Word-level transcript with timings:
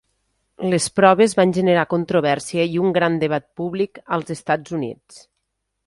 Les 0.69 0.87
proves 0.99 1.35
van 1.41 1.53
generar 1.59 1.83
controvèrsia 1.93 2.67
i 2.73 2.83
un 2.87 2.97
gran 2.99 3.21
debat 3.27 3.49
públic 3.61 4.05
als 4.19 4.37
Estats 4.39 4.79
Units. 4.81 5.25